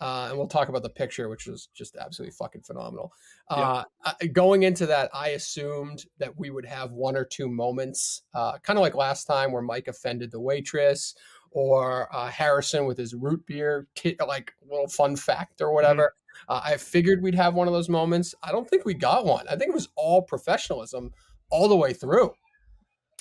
uh, 0.01 0.29
and 0.31 0.39
we'll 0.39 0.49
talk 0.49 0.71
about 0.71 0.83
the 0.83 0.89
picture, 0.89 1.29
which 1.29 1.47
was 1.47 1.69
just 1.75 1.97
absolutely 1.97 2.33
fucking 2.33 2.63
phenomenal. 2.63 3.13
Uh, 3.51 3.85
going 4.33 4.63
into 4.63 4.87
that, 4.87 5.11
I 5.13 5.31
assumed 5.31 6.07
that 6.19 6.39
we 6.39 6.49
would 6.49 6.65
have 6.65 6.93
one 6.93 7.15
or 7.15 7.27
two 7.27 7.47
moments, 7.47 8.23
uh, 8.33 8.57
kind 8.63 8.79
of 8.79 8.81
like 8.81 8.95
last 8.95 9.25
time 9.25 9.53
where 9.53 9.61
Mike 9.61 9.89
offended 9.89 10.31
the 10.31 10.41
waitress 10.41 11.15
or 11.55 12.15
uh, 12.15 12.29
Harrison 12.29 12.85
with 12.85 12.99
his 12.99 13.15
root 13.15 13.47
beer, 13.47 13.87
like 14.27 14.53
little 14.69 14.89
fun 14.89 15.17
fact 15.17 15.61
or 15.61 15.69
mm-hmm. 15.69 15.75
whatever. 15.75 16.15
Mm-hmm. 16.51 16.73
I 16.73 16.77
figured 16.77 17.23
we'd 17.23 17.37
have 17.37 17.55
one 17.55 17.69
of 17.69 17.73
those 17.73 17.89
moments. 17.89 18.35
I 18.43 18.51
don't 18.51 18.69
think 18.69 18.85
we 18.85 18.93
got 18.93 19.25
one. 19.25 19.47
I 19.49 19.57
think 19.57 19.71
it 19.71 19.75
was 19.75 19.89
all 19.97 20.21
professionalism 20.21 21.13
all 21.51 21.69
the 21.69 21.77
way 21.77 21.93
through. 21.93 22.33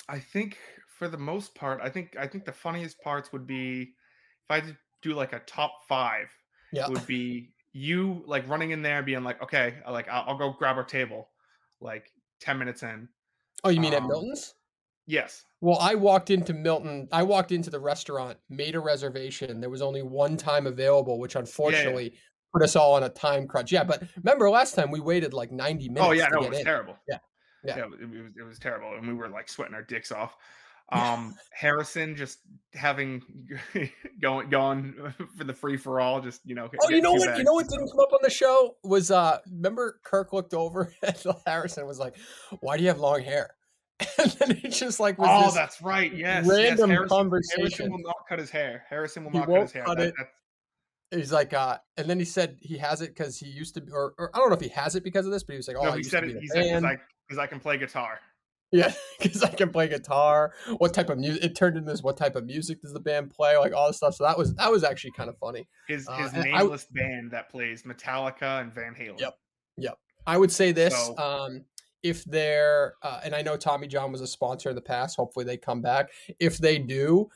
I 0.08 0.18
think 0.18 0.58
for 0.98 1.08
the 1.08 1.16
most 1.16 1.54
part, 1.54 1.80
I 1.82 1.88
think 1.88 2.16
I 2.18 2.26
think 2.26 2.44
the 2.44 2.52
funniest 2.52 3.00
parts 3.00 3.32
would 3.32 3.46
be 3.46 3.82
if 3.82 4.50
I 4.50 4.62
do 5.00 5.14
like 5.14 5.32
a 5.32 5.38
top 5.40 5.72
five 5.88 6.26
yeah. 6.72 6.88
would 6.88 7.06
be 7.06 7.52
you 7.72 8.22
like 8.26 8.48
running 8.48 8.72
in 8.72 8.82
there 8.82 9.02
being 9.02 9.22
like, 9.22 9.40
okay, 9.42 9.74
like 9.88 10.08
I'll, 10.08 10.24
I'll, 10.28 10.38
go 10.38 10.50
grab 10.50 10.76
our 10.76 10.84
table, 10.84 11.28
like 11.80 12.10
ten 12.40 12.58
minutes 12.58 12.82
in. 12.82 13.08
Oh, 13.62 13.70
you 13.70 13.80
mean 13.80 13.94
um, 13.94 14.02
at 14.02 14.08
Milton's? 14.08 14.54
Yes. 15.06 15.44
Well, 15.60 15.78
I 15.80 15.94
walked 15.94 16.30
into 16.30 16.52
Milton. 16.52 17.08
I 17.12 17.22
walked 17.22 17.52
into 17.52 17.70
the 17.70 17.80
restaurant, 17.80 18.38
made 18.50 18.74
a 18.74 18.80
reservation. 18.80 19.60
There 19.60 19.70
was 19.70 19.82
only 19.82 20.02
one 20.02 20.36
time 20.36 20.66
available, 20.66 21.18
which 21.18 21.36
unfortunately 21.36 22.04
yeah, 22.04 22.10
yeah. 22.12 22.52
put 22.52 22.62
us 22.62 22.76
all 22.76 22.94
on 22.94 23.02
a 23.02 23.08
time 23.08 23.46
crunch. 23.46 23.72
Yeah, 23.72 23.84
but 23.84 24.02
remember 24.16 24.48
last 24.50 24.74
time 24.74 24.90
we 24.90 25.00
waited 25.00 25.32
like 25.32 25.52
ninety 25.52 25.88
minutes. 25.88 26.06
Oh 26.06 26.12
yeah, 26.12 26.28
no, 26.32 26.42
it 26.42 26.50
was 26.50 26.58
in. 26.58 26.64
terrible. 26.64 26.96
Yeah, 27.08 27.18
yeah, 27.64 27.78
yeah 27.78 27.84
it, 27.84 28.08
was, 28.08 28.32
it 28.38 28.42
was 28.42 28.58
terrible, 28.58 28.94
and 28.94 29.06
we 29.06 29.14
were 29.14 29.28
like 29.28 29.48
sweating 29.48 29.74
our 29.74 29.82
dicks 29.82 30.12
off. 30.12 30.36
Um, 30.92 31.34
Harrison 31.50 32.14
just 32.14 32.40
having 32.74 33.22
going 34.20 34.50
going 34.50 34.94
for 35.36 35.44
the 35.44 35.54
free 35.54 35.78
for 35.78 35.98
all, 35.98 36.20
just 36.20 36.42
you 36.44 36.54
know. 36.54 36.68
Oh, 36.82 36.90
you 36.90 37.00
know 37.00 37.12
what? 37.12 37.26
Bags. 37.26 37.38
You 37.38 37.44
know 37.44 37.54
what 37.54 37.68
didn't 37.68 37.88
come 37.90 38.00
up 38.00 38.12
on 38.12 38.18
the 38.22 38.28
show 38.28 38.76
was 38.84 39.10
uh 39.10 39.38
remember 39.50 39.98
Kirk 40.04 40.34
looked 40.34 40.52
over 40.52 40.92
at 41.02 41.24
Harrison 41.46 41.86
was 41.86 41.98
like, 41.98 42.16
"Why 42.60 42.76
do 42.76 42.82
you 42.82 42.90
have 42.90 42.98
long 42.98 43.22
hair?" 43.22 43.56
And 44.18 44.30
then 44.32 44.56
he 44.56 44.68
just 44.68 45.00
like 45.00 45.18
was 45.18 45.28
oh, 45.30 45.54
that's 45.54 45.82
right. 45.82 46.12
Yes, 46.14 46.46
random 46.46 46.90
yes. 46.90 46.96
Harrison, 46.96 47.08
conversation. 47.08 47.60
Harrison 47.60 47.92
will 47.92 47.98
not 47.98 48.16
cut 48.28 48.38
his 48.38 48.50
hair. 48.50 48.84
Harrison 48.88 49.24
will 49.24 49.32
he 49.32 49.38
not 49.38 49.48
cut 49.48 49.60
his 49.62 49.72
hair. 49.72 49.84
Cut 49.84 49.98
that, 49.98 50.08
it. 50.08 50.14
He's 51.18 51.32
like, 51.32 51.52
uh, 51.52 51.78
and 51.96 52.08
then 52.08 52.18
he 52.18 52.24
said 52.24 52.56
he 52.60 52.78
has 52.78 53.02
it 53.02 53.08
because 53.08 53.38
he 53.38 53.46
used 53.46 53.74
to, 53.74 53.82
or, 53.92 54.14
or 54.18 54.30
I 54.34 54.38
don't 54.38 54.48
know 54.48 54.56
if 54.56 54.60
he 54.60 54.68
has 54.68 54.96
it 54.96 55.04
because 55.04 55.26
of 55.26 55.32
this, 55.32 55.44
but 55.44 55.52
he 55.52 55.56
was 55.58 55.68
like, 55.68 55.76
oh, 55.78 55.84
no, 55.84 55.92
he 55.92 56.02
said 56.02 56.24
it. 56.24 56.36
He 56.40 56.48
said 56.48 56.64
because 56.64 56.84
I, 56.84 56.96
cause 57.28 57.38
I 57.38 57.46
can 57.46 57.60
play 57.60 57.78
guitar. 57.78 58.18
Yeah, 58.72 58.92
because 59.22 59.42
I 59.42 59.50
can 59.50 59.70
play 59.70 59.88
guitar. 59.88 60.52
What 60.78 60.92
type 60.92 61.10
of 61.10 61.18
music? 61.18 61.44
It 61.44 61.54
turned 61.54 61.76
into 61.76 61.90
this. 61.90 62.02
What 62.02 62.16
type 62.16 62.34
of 62.34 62.44
music 62.44 62.82
does 62.82 62.92
the 62.92 63.00
band 63.00 63.30
play? 63.30 63.56
Like 63.56 63.72
all 63.72 63.86
this 63.86 63.98
stuff. 63.98 64.16
So 64.16 64.24
that 64.24 64.36
was 64.36 64.54
that 64.56 64.70
was 64.72 64.82
actually 64.82 65.12
kind 65.12 65.28
of 65.28 65.38
funny. 65.38 65.68
His 65.86 66.08
uh, 66.08 66.16
his 66.16 66.32
nameless 66.32 66.86
I, 66.90 67.00
band 67.00 67.30
that 67.30 67.50
plays 67.50 67.84
Metallica 67.84 68.60
and 68.60 68.72
Van 68.74 68.94
Halen. 68.94 69.20
Yep, 69.20 69.38
yep. 69.76 69.98
I 70.26 70.36
would 70.36 70.50
say 70.50 70.72
this. 70.72 70.94
So, 70.94 71.16
um, 71.18 71.64
if 72.04 72.22
they're 72.26 72.94
uh, 73.02 73.20
and 73.24 73.34
I 73.34 73.42
know 73.42 73.56
Tommy 73.56 73.88
John 73.88 74.12
was 74.12 74.20
a 74.20 74.26
sponsor 74.26 74.68
in 74.68 74.76
the 74.76 74.82
past. 74.82 75.16
Hopefully 75.16 75.44
they 75.44 75.56
come 75.56 75.80
back. 75.80 76.10
If 76.38 76.58
they 76.58 76.78
do, 76.78 77.30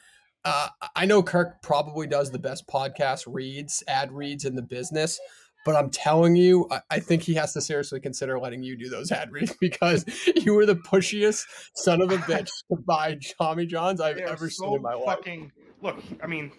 uh, 0.45 0.69
I 0.95 1.07
know 1.07 1.23
Kirk 1.23 1.61
probably 1.63 2.07
does 2.07 2.31
the 2.31 2.39
best 2.39 2.69
podcast 2.69 3.25
reads, 3.27 3.83
ad 3.89 4.13
reads 4.13 4.45
in 4.45 4.55
the 4.55 4.63
business. 4.63 5.19
But 5.65 5.75
I'm 5.75 5.91
telling 5.91 6.37
you, 6.37 6.69
I, 6.71 6.81
I, 6.91 7.01
think 7.01 7.23
he 7.23 7.35
has 7.35 7.53
to 7.55 7.61
seriously 7.61 7.99
consider 7.99 8.39
letting 8.39 8.63
you 8.63 8.77
do 8.77 8.89
those 8.89 9.11
ad 9.11 9.33
reads 9.33 9.55
because 9.61 10.05
you 10.37 10.55
were 10.55 10.65
the 10.65 10.77
pushiest 10.77 11.45
son 11.75 12.01
of 12.01 12.13
a 12.13 12.17
bitch 12.19 12.49
to 12.71 12.77
buy 12.87 13.19
Tommy 13.39 13.67
Johns 13.67 14.01
I've 14.01 14.19
ever 14.19 14.49
so 14.49 14.65
seen 14.65 14.75
in 14.77 14.83
my 14.83 14.99
fucking, 15.05 15.53
life. 15.83 15.97
Look, 15.97 16.05
I 16.23 16.27
mean, 16.27 16.53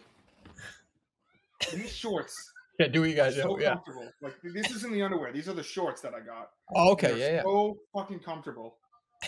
these 1.72 1.96
shorts. 1.96 2.52
Yeah, 2.80 2.88
do 2.88 3.02
what 3.02 3.10
you 3.10 3.16
guys 3.16 3.36
so 3.36 3.58
do. 3.58 3.62
Yeah. 3.62 3.74
comfortable. 3.76 4.10
Like 4.22 4.36
this 4.42 4.72
isn't 4.72 4.94
the 4.94 5.02
underwear. 5.02 5.34
These 5.34 5.50
are 5.50 5.54
the 5.54 5.64
shorts 5.64 6.02
that 6.02 6.14
I 6.14 6.22
got. 6.22 6.50
Oh, 6.74 6.92
okay, 6.94 7.20
yeah, 7.20 7.32
yeah. 7.34 7.42
So 7.44 7.78
fucking 7.94 8.20
comfortable. 8.20 8.78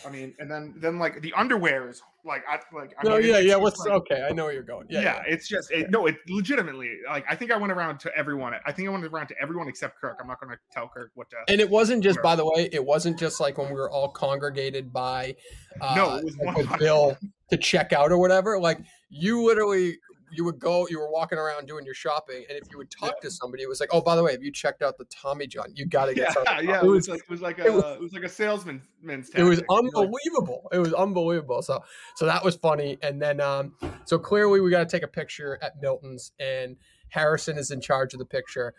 I 0.06 0.10
mean, 0.10 0.34
and 0.40 0.50
then 0.50 0.76
then 0.78 1.00
like 1.00 1.22
the 1.22 1.34
underwear 1.34 1.90
is 1.90 2.02
like 2.24 2.44
I 2.48 2.60
like. 2.74 2.94
I 2.98 3.04
no, 3.04 3.18
mean, 3.18 3.28
yeah, 3.28 3.40
yeah. 3.40 3.58
What's 3.58 3.78
like- 3.80 3.92
okay? 3.92 4.26
I 4.28 4.32
know 4.32 4.46
where 4.46 4.54
you're 4.54 4.64
going. 4.64 4.88
Yeah, 4.90 5.02
Yeah, 5.02 5.16
yeah. 5.18 5.34
it's 5.34 5.50
just 5.50 5.70
it, 5.70 5.92
no. 5.92 6.06
It 6.06 6.16
legitimately 6.30 7.00
like 7.10 7.26
I 7.30 7.36
think 7.36 7.52
I 7.52 7.58
went 7.58 7.74
around 7.74 8.00
to 8.02 8.18
everyone. 8.18 8.54
I 8.66 8.72
think 8.72 8.88
I 8.88 8.92
went 8.92 9.04
around 9.04 9.28
to 9.28 9.36
everyone 9.42 9.68
except 9.68 10.00
Kirk. 10.00 10.18
I'm 10.22 10.28
not 10.28 10.40
going 10.40 10.54
to 10.54 10.60
tell 10.72 10.88
Kirk 10.88 11.12
what 11.16 11.30
to. 11.32 11.36
And 11.50 11.60
it 11.60 11.70
wasn't 11.70 12.04
just, 12.06 12.22
by 12.22 12.38
the 12.38 12.46
way, 12.46 12.70
it 12.72 12.86
wasn't 12.86 13.20
just 13.20 13.42
like 13.42 13.58
when 13.58 13.68
we 13.68 13.74
were 13.74 13.92
all 13.92 14.08
congregated 14.08 14.94
by 14.94 15.36
uh, 15.82 15.94
No, 15.94 16.16
it 16.16 16.24
was 16.24 16.38
like 16.38 16.56
one 16.56 16.80
Bill 16.80 17.18
to 17.50 17.58
check 17.58 17.92
out 17.92 18.14
or 18.14 18.18
whatever. 18.18 18.58
Like 18.60 18.80
you 19.10 19.44
literally, 19.46 19.98
you 20.32 20.44
would 20.46 20.60
go, 20.60 20.88
you 20.90 21.00
were 21.00 21.12
walking 21.12 21.38
around 21.38 21.68
doing 21.68 21.86
your 21.86 21.94
shopping, 21.94 22.44
and 22.50 22.58
if 22.58 22.72
you 22.72 22.78
would 22.78 22.90
talk 22.92 23.20
to 23.22 23.30
somebody, 23.32 23.64
it 23.64 23.70
was 23.70 23.80
like, 23.80 23.90
oh, 23.92 24.02
by 24.02 24.16
the 24.16 24.24
way, 24.24 24.32
have 24.32 24.44
you 24.44 24.52
checked 24.52 24.82
out 24.82 24.98
the 24.98 25.06
Tommy 25.06 25.48
John? 25.48 25.68
You 25.76 25.86
got 25.86 26.06
to 26.06 26.14
get. 26.16 26.28
yeah, 26.28 26.32
something. 26.34 26.68
yeah. 26.70 26.80
It 26.82 26.86
was 26.86 27.10
like 27.10 27.20
it 27.22 27.30
was 27.30 27.42
like 27.42 27.60
a 27.60 27.66
it 27.66 27.74
was- 27.74 27.84
it 27.84 28.02
was 28.02 28.14
like 28.14 28.24
a 28.24 28.30
salesman's 28.30 28.84
man's 29.02 29.30
it 29.36 29.44
was 29.44 29.60
tactic. 29.60 29.78
Unbelievable. 29.78 30.68
It 30.72 30.80
was 30.80 30.94
unbelievable. 30.94 31.62
So 31.62 31.84
so 32.16 32.26
that 32.26 32.44
was 32.44 32.56
funny. 32.56 32.98
And 33.02 33.22
then 33.22 33.40
um 33.42 33.74
so 34.06 34.18
clearly 34.20 34.60
we 34.62 34.70
got 34.72 34.80
to 34.80 34.86
take 34.98 35.04
a 35.04 35.08
picture 35.08 35.60
at 35.62 35.74
Milton's 35.82 36.32
and 36.40 36.76
Harrison 37.10 37.58
is 37.58 37.72
in 37.72 37.82
charge 37.82 38.14
of 38.14 38.20
the 38.20 38.26
picture. 38.26 38.74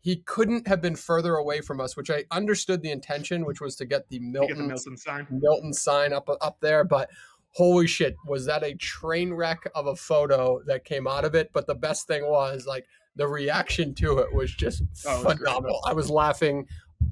He 0.00 0.16
couldn't 0.16 0.68
have 0.68 0.82
been 0.82 0.96
further 0.96 1.36
away 1.36 1.62
from 1.62 1.80
us, 1.80 1.96
which 1.96 2.10
I 2.10 2.24
understood 2.30 2.82
the 2.82 2.90
intention, 2.90 3.46
which 3.46 3.60
was 3.62 3.74
to 3.76 3.86
get 3.86 4.08
the 4.10 4.18
Milton 4.18 4.48
get 4.48 4.56
the 4.58 4.68
Milton 4.68 4.96
sign. 4.98 5.26
Milton 5.30 5.72
sign 5.72 6.12
up 6.12 6.28
up 6.42 6.58
there, 6.60 6.84
but 6.84 7.08
holy 7.54 7.86
shit, 7.86 8.16
was 8.26 8.46
that 8.46 8.62
a 8.62 8.74
train 8.74 9.32
wreck 9.32 9.68
of 9.74 9.86
a 9.86 9.96
photo 9.96 10.60
that 10.66 10.84
came 10.84 11.06
out 11.06 11.24
of 11.24 11.34
it? 11.34 11.50
But 11.52 11.66
the 11.66 11.74
best 11.74 12.06
thing 12.06 12.26
was 12.26 12.66
like 12.66 12.84
the 13.16 13.26
reaction 13.28 13.94
to 13.96 14.18
it 14.18 14.32
was 14.34 14.52
just 14.52 14.82
Oh, 15.06 15.20
it 15.20 15.24
was 15.24 15.34
great. 15.36 15.38
phenomenal. 15.48 15.80
I 15.86 15.92
was 15.92 16.10
laughing 16.10 16.66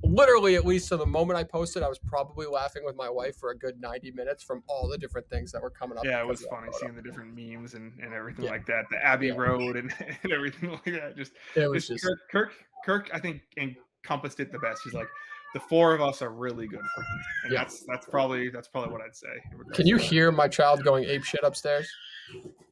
literally 0.05 0.57
at 0.57 0.65
least 0.65 0.89
to 0.89 0.97
the 0.97 1.07
moment 1.07 1.39
I 1.39 1.45
posted, 1.45 1.83
I 1.83 1.89
was 1.89 1.99
probably 1.99 2.47
laughing 2.47 2.83
with 2.85 2.97
my 2.97 3.11
wife 3.11 3.37
for 3.37 3.51
a 3.51 3.57
good 3.59 3.79
90 3.81 4.11
minutes 4.13 4.43
from 4.43 4.63
all 4.67 4.89
the 4.89 4.97
different 4.97 5.29
things 5.29 5.53
that 5.53 5.63
were 5.63 5.71
coming 5.71 5.99
up. 5.99 6.05
Yeah, 6.05 6.21
it 6.21 6.27
was 6.27 6.45
funny 6.47 6.69
seeing 6.81 6.95
the 6.97 7.03
different 7.03 7.37
memes 7.37 7.75
and, 7.75 7.93
and 8.03 8.13
everything 8.15 8.47
Yeah. 8.47 8.53
like 8.53 8.67
that. 8.67 8.87
The 8.91 9.05
Abbey 9.05 9.29
Yeah. 9.29 9.35
Road 9.37 9.77
and, 9.77 9.95
and 10.23 10.33
everything 10.33 10.71
like 10.71 10.85
that. 10.87 11.17
Just 11.17 11.33
It 11.55 11.69
was 11.71 11.87
just 11.87 12.03
just 12.03 12.05
Kirk, 12.07 12.31
Kirk, 12.31 12.53
Kirk, 12.85 13.11
I 13.13 13.21
think 13.21 13.43
encompassed 13.59 14.41
it 14.41 14.51
the 14.51 14.59
best. 14.61 14.81
He's 14.83 14.95
like, 14.95 15.09
the 15.55 15.61
four 15.61 15.95
of 15.95 16.01
us 16.01 16.23
are 16.23 16.31
really 16.31 16.67
good 16.67 16.81
friends, 16.81 17.09
and 17.45 17.53
Yeah. 17.53 17.59
that's 17.65 17.85
that's 17.87 18.07
probably 18.07 18.49
that's 18.51 18.69
probably 18.69 18.93
what 18.93 19.01
I'd 19.03 19.15
say. 19.17 19.29
Can 19.75 19.87
you 19.87 19.97
to 19.99 20.03
that. 20.03 20.11
hear 20.11 20.33
my 20.33 20.49
child 20.49 20.83
going 20.85 21.05
ape 21.05 21.25
shit 21.25 21.41
upstairs? 21.43 21.89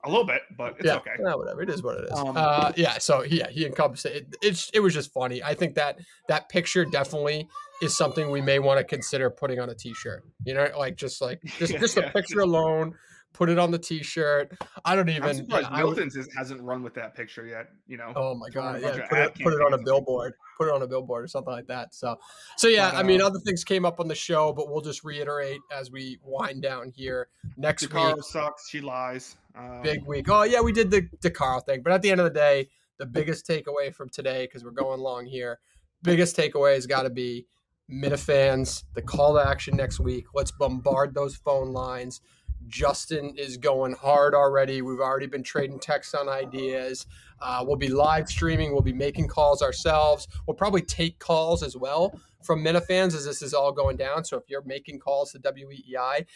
a 0.05 0.09
little 0.09 0.25
bit? 0.25 0.41
But 0.57 0.77
it's 0.79 0.87
yeah, 0.87 0.97
okay. 0.97 1.11
yeah, 1.23 1.35
whatever. 1.35 1.61
It 1.61 1.69
is 1.69 1.83
what 1.83 1.99
it 1.99 2.05
is. 2.05 2.13
Um, 2.19 2.35
uh, 2.37 2.73
yeah. 2.77 2.97
So 2.99 3.23
yeah, 3.25 3.49
he 3.51 3.67
encompassed 3.67 4.07
it. 4.07 4.17
it. 4.17 4.37
It's 4.43 4.71
it 4.73 4.81
was 4.81 4.95
just 4.95 5.13
funny. 5.13 5.43
I 5.43 5.55
think 5.55 5.75
that 5.75 5.99
that 6.29 6.49
picture 6.49 6.85
definitely 6.87 7.47
is 7.83 7.95
something 7.97 8.31
we 8.31 8.41
may 8.41 8.59
want 8.59 8.79
to 8.79 8.85
consider 8.85 9.29
putting 9.29 9.59
on 9.61 9.69
a 9.69 9.75
t-shirt. 9.75 10.25
You 10.45 10.55
know, 10.55 10.69
like 10.79 10.97
just 10.97 11.21
like 11.21 11.43
just 11.59 11.73
just 11.79 11.97
a 11.99 12.03
Yeah. 12.03 12.11
picture 12.13 12.41
alone. 12.41 12.95
Put 13.33 13.49
it 13.49 13.59
on 13.59 13.71
the 13.71 13.79
t-shirt. 13.79 14.53
I 14.85 14.95
don't 14.95 15.09
even. 15.09 15.23
I'm 15.23 15.35
surprised 15.35 15.71
would- 15.71 15.79
Milton's 15.79 16.17
is, 16.17 16.29
hasn't 16.37 16.61
run 16.63 16.83
with 16.83 16.95
that 16.95 17.15
picture 17.15 17.47
yet. 17.47 17.69
You 17.87 17.97
know, 17.97 18.13
Oh 18.15 18.35
my 18.35 18.49
god! 18.51 18.83
Yeah, 18.83 19.07
put 19.09 19.19
it, 19.19 19.35
put 19.37 19.53
it 19.53 19.61
on 19.61 19.73
a 19.73 19.79
billboard. 19.79 20.35
Put 20.59 20.69
it 20.69 20.75
on 20.75 20.83
a 20.83 20.87
billboard 20.87 21.25
or 21.25 21.29
something 21.29 21.53
like 21.53 21.67
that. 21.69 21.95
So, 21.95 22.17
so 22.57 22.69
yeah. 22.69 22.91
But, 22.91 22.99
I 22.99 23.03
mean, 23.03 23.23
uh, 23.23 23.27
other 23.27 23.39
things 23.39 23.65
came 23.65 23.87
up 23.87 23.99
on 23.99 24.09
the 24.09 24.15
show, 24.15 24.53
but 24.53 24.71
we'll 24.71 24.83
just 24.83 25.05
reiterate 25.05 25.61
as 25.73 25.91
we 25.91 26.19
wind 26.23 26.63
down 26.63 26.91
here. 26.91 27.29
Next 27.57 27.87
Dakaro 27.87 28.17
week, 28.17 28.25
sucks. 28.25 28.69
She 28.69 28.81
lies. 28.81 29.37
Um, 29.57 29.81
big 29.83 30.05
week. 30.05 30.29
Oh 30.29 30.43
yeah, 30.43 30.61
we 30.61 30.73
did 30.73 30.91
the 30.91 31.09
Dakar 31.21 31.61
thing, 31.63 31.83
but 31.83 31.93
at 31.93 32.03
the 32.03 32.11
end 32.11 32.21
of 32.21 32.25
the 32.25 32.39
day, 32.39 32.69
the 32.99 33.07
biggest 33.07 33.47
takeaway 33.47 33.95
from 33.95 34.11
today, 34.11 34.47
because 34.47 34.65
we're 34.65 34.71
going 34.71 35.01
long 35.01 35.25
here, 35.25 35.61
biggest 36.03 36.37
takeaway 36.37 36.75
has 36.75 36.87
got 36.87 37.03
to 37.03 37.11
be 37.11 37.47
Minifans. 37.91 38.85
The 38.95 39.03
call 39.03 39.35
to 39.35 39.49
action 39.49 39.77
next 39.77 40.01
week. 40.01 40.27
Let's 40.35 40.51
bombard 40.53 41.15
those 41.15 41.37
phone 41.37 41.73
lines. 41.73 42.21
Justin 42.69 43.35
is 43.37 43.57
going 43.57 43.95
hard 43.95 44.35
already. 44.35 44.83
We've 44.83 45.01
already 45.01 45.27
been 45.27 45.43
trading 45.43 45.81
texts 45.81 46.15
on 46.15 46.29
ideas. 46.29 47.07
Uh, 47.41 47.65
we'll 47.67 47.77
be 47.77 47.89
live 47.89 48.29
streaming. 48.29 48.73
We'll 48.73 48.83
be 48.83 48.93
making 48.93 49.29
calls 49.29 49.63
ourselves. 49.63 50.29
We'll 50.47 50.57
probably 50.57 50.83
take 50.83 51.19
calls 51.19 51.63
as 51.63 51.77
well 51.77 52.19
from 52.43 52.65
Minifans 52.65 53.15
as 53.15 53.25
this 53.25 53.43
is 53.43 53.55
all 53.55 53.73
going 53.73 53.97
down. 53.97 54.25
So 54.25 54.37
if 54.37 54.45
you're 54.49 54.63
making 54.65 54.99
calls 54.99 55.33
to 55.33 55.39
WEEI, 55.39 56.27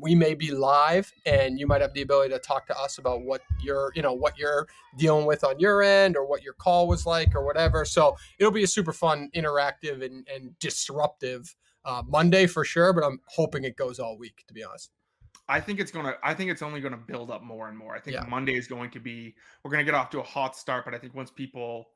we 0.00 0.14
may 0.14 0.34
be 0.34 0.50
live, 0.50 1.12
and 1.26 1.58
you 1.58 1.66
might 1.66 1.80
have 1.80 1.94
the 1.94 2.02
ability 2.02 2.32
to 2.34 2.38
talk 2.38 2.66
to 2.66 2.78
us 2.78 2.98
about 2.98 3.22
what 3.22 3.42
you're, 3.60 3.92
you 3.94 4.02
know, 4.02 4.12
what 4.12 4.38
you're 4.38 4.68
dealing 4.96 5.26
with 5.26 5.44
on 5.44 5.58
your 5.58 5.82
end, 5.82 6.16
or 6.16 6.26
what 6.26 6.42
your 6.42 6.54
call 6.54 6.88
was 6.88 7.06
like, 7.06 7.34
or 7.34 7.44
whatever. 7.44 7.84
So 7.84 8.16
it'll 8.38 8.52
be 8.52 8.64
a 8.64 8.68
super 8.68 8.92
fun, 8.92 9.30
interactive, 9.34 10.04
and, 10.04 10.26
and 10.32 10.58
disruptive 10.58 11.54
uh, 11.84 12.02
Monday 12.06 12.46
for 12.46 12.64
sure. 12.64 12.92
But 12.92 13.04
I'm 13.04 13.20
hoping 13.26 13.64
it 13.64 13.76
goes 13.76 13.98
all 13.98 14.18
week, 14.18 14.44
to 14.48 14.54
be 14.54 14.64
honest. 14.64 14.90
I 15.48 15.60
think 15.60 15.80
it's 15.80 15.90
gonna. 15.90 16.16
I 16.22 16.34
think 16.34 16.50
it's 16.50 16.62
only 16.62 16.80
gonna 16.80 16.98
build 16.98 17.30
up 17.30 17.42
more 17.42 17.68
and 17.68 17.76
more. 17.76 17.94
I 17.94 18.00
think 18.00 18.16
Yeah. 18.16 18.24
Monday 18.28 18.56
is 18.56 18.66
going 18.66 18.90
to 18.90 19.00
be. 19.00 19.34
We're 19.62 19.70
gonna 19.70 19.84
get 19.84 19.94
off 19.94 20.10
to 20.10 20.20
a 20.20 20.24
hot 20.24 20.56
start, 20.56 20.84
but 20.84 20.94
I 20.94 20.98
think 20.98 21.14
once 21.14 21.30
people 21.30 21.88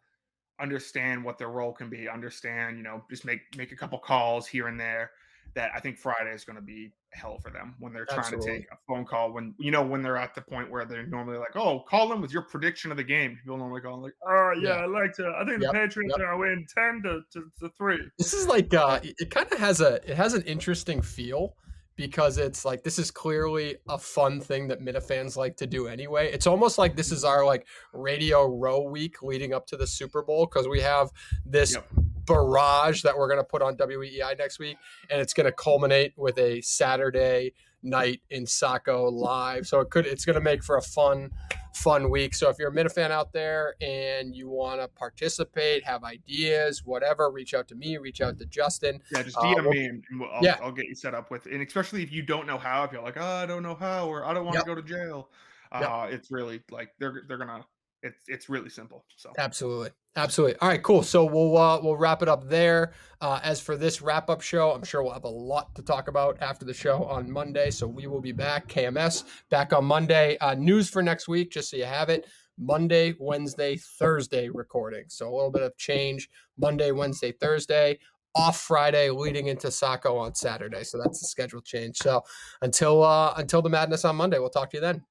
understand 0.60 1.24
what 1.24 1.38
their 1.38 1.48
role 1.48 1.72
can 1.72 1.90
be, 1.90 2.08
understand, 2.08 2.76
you 2.78 2.82
know, 2.82 3.04
just 3.10 3.24
make 3.24 3.40
make 3.56 3.72
a 3.72 3.76
couple 3.76 3.98
calls 3.98 4.46
here 4.46 4.68
and 4.68 4.78
there. 4.80 5.10
That 5.54 5.70
I 5.74 5.80
think 5.80 5.98
Friday 5.98 6.32
is 6.32 6.46
going 6.46 6.56
to 6.56 6.62
be 6.62 6.92
hell 7.10 7.38
for 7.38 7.50
them 7.50 7.74
when 7.78 7.92
they're 7.92 8.06
trying 8.06 8.40
to 8.40 8.40
take 8.40 8.66
a 8.72 8.76
phone 8.88 9.04
call. 9.04 9.32
When 9.32 9.54
you 9.58 9.70
know 9.70 9.82
when 9.82 10.00
they're 10.00 10.16
at 10.16 10.34
the 10.34 10.40
point 10.40 10.70
where 10.70 10.86
they're 10.86 11.06
normally 11.06 11.36
like, 11.36 11.54
"Oh, 11.56 11.80
call 11.80 12.08
them 12.08 12.22
with 12.22 12.32
your 12.32 12.40
prediction 12.40 12.90
of 12.90 12.96
the 12.96 13.04
game." 13.04 13.36
People 13.36 13.58
normally 13.58 13.82
go 13.82 13.94
like, 13.96 14.14
"Oh 14.26 14.52
yeah, 14.58 14.68
Yeah. 14.68 14.74
I 14.76 14.86
like 14.86 15.12
to. 15.16 15.30
I 15.36 15.44
think 15.44 15.60
Yep, 15.60 15.72
the 15.72 15.78
Patriots 15.78 16.14
yep. 16.16 16.26
are 16.26 16.38
going 16.38 16.56
to 16.56 16.56
win 16.56 16.66
ten 16.74 17.02
to, 17.02 17.20
to, 17.32 17.50
to 17.60 17.74
three. 17.76 17.98
This 18.16 18.32
is 18.32 18.46
like 18.46 18.72
uh 18.72 19.00
it 19.02 19.30
kind 19.30 19.52
of 19.52 19.58
has 19.58 19.82
a 19.82 19.96
it 20.10 20.16
has 20.16 20.32
an 20.32 20.42
interesting 20.42 21.02
feel 21.02 21.54
because 21.96 22.38
it's 22.38 22.64
like 22.64 22.82
this 22.82 22.98
is 22.98 23.10
clearly 23.10 23.76
a 23.88 23.98
fun 23.98 24.40
thing 24.40 24.68
that 24.68 24.80
Minifans 24.80 25.36
like 25.36 25.56
to 25.58 25.66
do 25.66 25.86
anyway. 25.86 26.32
It's 26.32 26.46
almost 26.46 26.78
like 26.78 26.96
this 26.96 27.12
is 27.12 27.24
our 27.24 27.44
like 27.44 27.66
radio 27.92 28.46
row 28.46 28.82
week 28.82 29.22
leading 29.22 29.52
up 29.52 29.66
to 29.68 29.76
the 29.76 29.86
Super 29.86 30.22
Bowl 30.22 30.46
because 30.46 30.68
we 30.68 30.80
have 30.80 31.10
this 31.44 31.74
Yep. 31.74 31.88
Barrage 32.32 33.02
that 33.02 33.16
we're 33.16 33.28
going 33.28 33.38
to 33.40 33.44
put 33.44 33.62
on 33.62 33.76
WEEI 33.76 34.38
next 34.38 34.58
week 34.58 34.76
and 35.10 35.20
it's 35.20 35.34
going 35.34 35.46
to 35.46 35.52
culminate 35.52 36.12
with 36.16 36.38
a 36.38 36.60
Saturday 36.62 37.52
night 37.82 38.20
in 38.30 38.46
Saco 38.46 39.08
live. 39.10 39.66
So 39.66 39.80
it 39.80 39.90
could 39.90 40.06
it's 40.06 40.24
going 40.24 40.34
to 40.34 40.40
make 40.40 40.62
for 40.62 40.76
a 40.76 40.82
fun 40.82 41.30
fun 41.74 42.10
week. 42.10 42.34
So 42.34 42.48
if 42.48 42.58
you're 42.58 42.68
a 42.70 42.74
Minifan 42.74 43.10
out 43.10 43.32
there 43.32 43.74
and 43.80 44.34
you 44.36 44.48
want 44.48 44.80
to 44.80 44.88
participate, 44.88 45.84
have 45.84 46.04
ideas, 46.04 46.84
whatever, 46.84 47.30
reach 47.30 47.54
out 47.54 47.66
to 47.68 47.74
me, 47.74 47.96
reach 47.96 48.20
out 48.20 48.38
to 48.38 48.46
Justin. 48.46 49.00
Yeah, 49.12 49.22
just 49.22 49.36
Uh, 49.38 49.42
DM 49.42 49.62
we'll- 49.62 49.70
me 49.72 49.84
and 49.86 50.04
we'll, 50.12 50.30
I'll, 50.30 50.44
Yeah. 50.44 50.58
I'll 50.62 50.70
get 50.72 50.86
you 50.86 50.94
set 50.94 51.14
up 51.14 51.30
with. 51.30 51.46
And 51.46 51.62
especially 51.66 52.02
if 52.02 52.12
you 52.12 52.22
don't 52.22 52.46
know 52.46 52.58
how, 52.58 52.84
if 52.84 52.92
you're 52.92 53.02
like, 53.02 53.16
oh, 53.16 53.22
I 53.24 53.46
don't 53.46 53.62
know 53.62 53.74
how, 53.74 54.06
or 54.08 54.24
I 54.24 54.34
don't 54.34 54.44
want 54.44 54.54
to 54.54 54.58
Yep. 54.60 54.66
go 54.66 54.74
to 54.74 54.82
jail, 54.82 55.30
Yep. 55.72 55.90
uh, 55.90 56.06
it's 56.10 56.30
really 56.30 56.62
like 56.70 56.90
they're 56.98 57.22
they're 57.26 57.38
gonna. 57.38 57.64
It's 58.02 58.22
it's 58.28 58.48
really 58.50 58.68
simple. 58.68 59.06
So 59.16 59.32
Absolutely. 59.38 59.90
Absolutely. 60.14 60.56
All 60.60 60.68
right, 60.68 60.82
cool. 60.82 61.02
So 61.02 61.24
we'll 61.24 61.56
uh, 61.56 61.80
we'll 61.80 61.96
wrap 61.96 62.22
it 62.22 62.28
up 62.28 62.48
there. 62.48 62.92
Uh, 63.22 63.40
as 63.42 63.60
for 63.60 63.76
this 63.76 64.02
wrap 64.02 64.28
up 64.28 64.42
show, 64.42 64.72
I'm 64.72 64.82
sure 64.84 65.02
we'll 65.02 65.12
have 65.12 65.24
a 65.24 65.28
lot 65.28 65.74
to 65.76 65.82
talk 65.82 66.08
about 66.08 66.36
after 66.42 66.66
the 66.66 66.74
show 66.74 67.04
on 67.04 67.30
Monday. 67.30 67.70
So 67.70 67.86
we 67.86 68.06
will 68.06 68.20
be 68.20 68.32
back. 68.32 68.68
KMS 68.68 69.24
back 69.48 69.72
on 69.72 69.86
Monday. 69.86 70.36
Uh, 70.38 70.54
news 70.54 70.90
for 70.90 71.02
next 71.02 71.28
week, 71.28 71.50
just 71.50 71.70
so 71.70 71.78
you 71.78 71.84
have 71.84 72.10
it. 72.10 72.26
Monday, 72.58 73.14
Wednesday, 73.18 73.76
Thursday 73.76 74.50
recording. 74.50 75.04
So 75.08 75.28
a 75.28 75.34
little 75.34 75.50
bit 75.50 75.62
of 75.62 75.76
change. 75.78 76.28
Monday, 76.58 76.90
Wednesday, 76.90 77.32
Thursday. 77.32 77.98
Off 78.34 78.60
Friday, 78.60 79.10
leading 79.10 79.48
into 79.48 79.70
Saco 79.70 80.16
on 80.16 80.34
Saturday. 80.34 80.84
So 80.84 80.98
that's 80.98 81.20
the 81.20 81.26
schedule 81.26 81.60
change. 81.60 81.98
So 81.98 82.22
until 82.60 83.02
uh, 83.02 83.32
until 83.36 83.62
the 83.62 83.70
madness 83.70 84.04
on 84.04 84.16
Monday, 84.16 84.38
we'll 84.38 84.50
talk 84.50 84.70
to 84.70 84.76
you 84.76 84.80
then. 84.82 85.02